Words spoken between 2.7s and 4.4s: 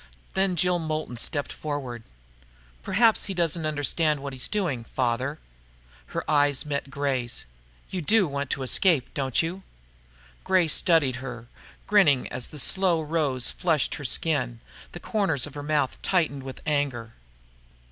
"Perhaps he doesn't understand what